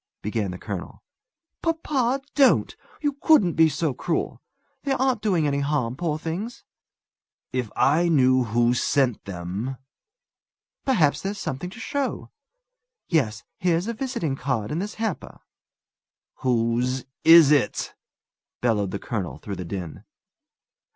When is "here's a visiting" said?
13.59-14.35